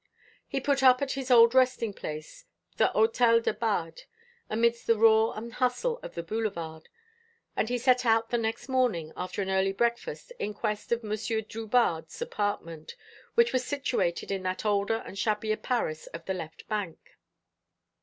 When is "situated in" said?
13.63-14.41